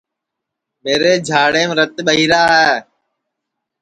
میرے 0.83 1.11
جھاڑیم 1.27 1.69
رت 1.77 1.95
ٻہی 2.05 2.23
را 2.31 2.41
ہے 2.55 2.73